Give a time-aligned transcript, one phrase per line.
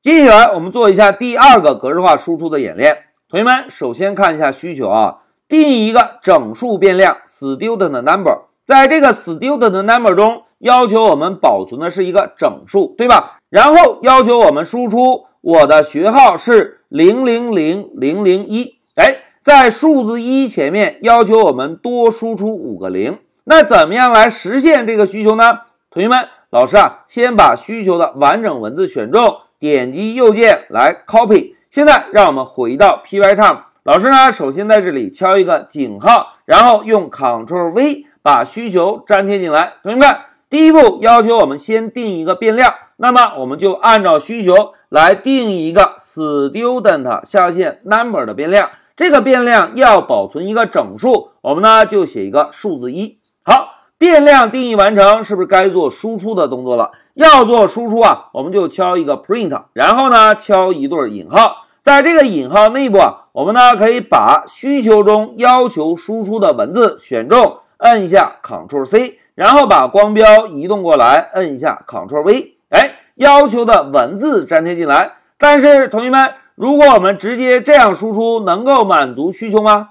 [0.00, 2.96] 接下来我们做一下第二个格式化输出的演练。
[3.28, 5.16] 同学们，首先看一下需求啊，
[5.48, 13.38] 定义一个整数变量 student number，在这个 student number 中，要求我们保存的是一个整数，对吧？
[13.50, 23.18] 然后要求我们输出我的学号是零零零零零一，哎，在数字一前面要求我们多输出五个零。
[23.44, 25.58] 那怎么样来实现这个需求呢？
[25.90, 29.38] 同学们，老师啊，先把需求的完整文字选中。
[29.58, 31.54] 点击右键来 copy。
[31.70, 33.60] 现在让我们回到 Pycharm。
[33.82, 39.74] 老师呢，首先在这里敲一个井号，然后用 Ctrl V 把需求粘贴进来。
[39.82, 40.16] 同学们，
[40.50, 48.70] 第一步要求我们先定一个变量，那么我们就按照需求来定一个 student 下线 number 的变量。
[48.94, 53.18] 这个变量要保存一个整数，我们呢就写一个数字一。
[53.42, 53.77] 好。
[53.98, 56.92] 变量定义完成，是不是该做输出的动作了？
[57.14, 75.14] 要做输出啊，我们就敲一个 print，然后呢敲一对引号，在这个引号内部啊，我们呢可以把需求中要求输出的文字选中，摁一下 Ctrl C，然后把光标移动过来，摁一下 Ctrl V，哎，要求的文字粘贴进来。
[75.36, 79.88] 但是同学们，如果我们直接这样输出，能够满足需求吗？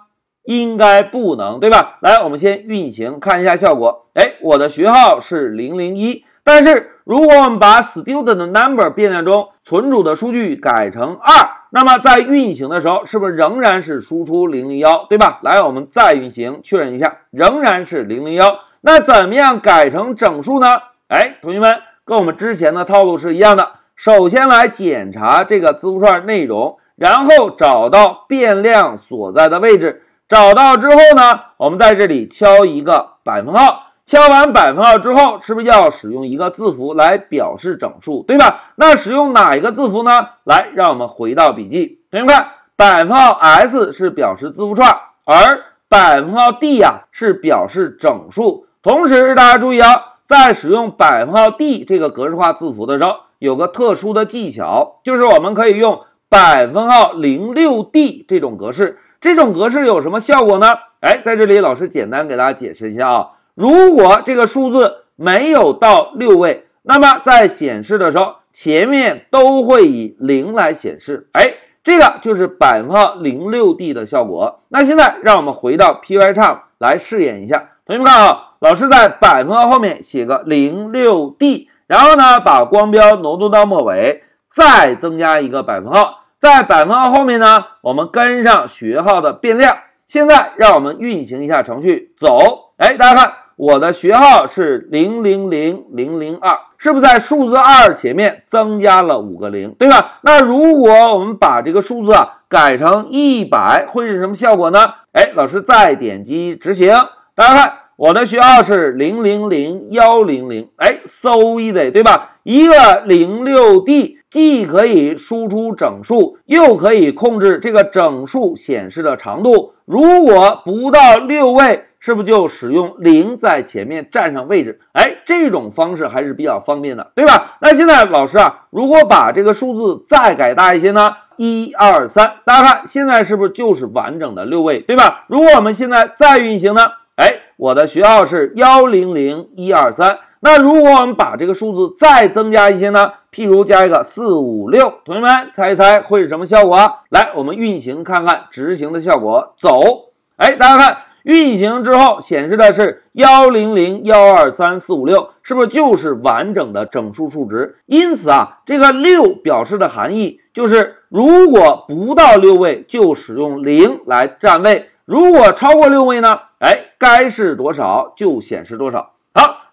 [0.47, 1.97] 应该不能，对吧？
[2.01, 4.07] 来，我们先运行看一下效果。
[4.13, 15.39] 哎，我的学号是零零一，但是如果我们把 student number 变量中存储的数据改成二，那么在运行的时候是不是仍然是输出零零幺，对吧？
[15.43, 18.59] 来，我们再运行确认一下，仍然是零零幺。
[18.81, 20.67] 那怎么样改成整数呢？
[21.09, 21.75] 哎，同学们，
[22.05, 23.71] 跟我们之前的套路是一样的。
[23.97, 30.03] 首先来检查这个字符串内容，然后找到变量所在的位置。
[30.27, 33.83] 找到之后呢，我们在这里敲一个百分号。
[34.05, 38.71] 敲完百分号之后，是不是要使用一个字符来表示整数，对吧？
[38.75, 40.11] 那使用哪一个字符呢？
[40.45, 42.47] 来，让我们回到笔记，同学们看，
[42.77, 48.65] 百分号 s 是表示字符串，而百分号 d 呀是表示整数。
[48.81, 55.99] 同时，大家注意啊，在使用百分号 d 这个格式化字符的时候，有个特殊的技巧，就是我们可以用
[56.29, 58.99] 百分号零六 d 这种格式。
[59.27, 60.67] 这种格式有什么效果呢？
[61.01, 63.27] 哎，在这里老师简单给大家解释一下啊。
[63.53, 71.27] 如果这个数字没有到六位，那么在显示的时候，前面都会以零来显示。
[71.33, 74.61] 哎，这个就是百分号零六 D 的效果。
[74.69, 77.71] 那现在让我们回到 Pycharm 来试验一下。
[77.85, 86.25] 同学们看啊，老师在百分号后面写个零六 D，然后呢把光标挪动到末尾，再增加一个百分号。
[86.39, 89.75] 在百分号后面呢，我们跟上学号的变量。
[90.05, 92.73] 现在让我们运行一下程序，走。
[92.77, 100.19] 哎，大家看，我的学号是零零零零零二，是不是在数字二前面增加了五个零，对吧？
[100.21, 104.79] 那如果我们把这个数字啊改成一百，会是什么效果呢？
[105.13, 106.95] 哎，老师再点击执行，
[107.33, 107.73] 大家看。
[107.97, 112.37] 我的学号是零零零幺零零，哎，so easy，对吧？
[112.43, 119.73] 一个零六 D 既可以输出整数，又可以控制这个整数显示的长度。
[119.83, 124.79] 如果不到六位，是不是就使用零在前面占上位置？
[124.93, 127.57] 哎，这种方式还是比较方便的，对吧？
[127.61, 131.13] 那现在老师啊，如果把这个数字再改大一些呢？
[131.37, 135.25] 一二三，大家看，现在是不是就是完整的六位，对吧？
[135.27, 136.83] 如果我们现在再运行呢？
[137.15, 137.39] 哎。
[137.57, 140.19] 我的学号是幺零零一二三。
[140.41, 143.11] 那如果我们把这个数字再增加一些呢？
[143.31, 146.77] 譬如加一个四五六，同学们猜一猜会是什么效果？
[147.09, 149.53] 来，我们运行看看执行的效果。
[149.57, 157.77] 走，哎，大家看，运行之后显示的是幺零零幺二三四五六，是不是就是完整的整数数值？
[157.85, 166.37] 因此啊，这个六表示的含义就是，如果不到六位，就使用零来占位；如果超过六位呢？
[166.59, 166.83] 哎。
[166.99, 169.11] 该是多少就显示多少。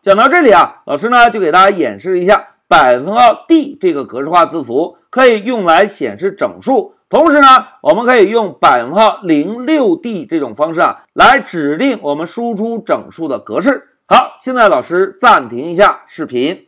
[0.05, 7.49] 讲到这里啊，老师呢就给大家演示一下百分号 D 这个格式化字符可以用来显示整数，同时呢，
[7.81, 13.89] 我们可以用百分号零六 D 这种方式啊来指定我们输出整数的格式。
[14.07, 16.64] 好，现在老师暂停一下视频。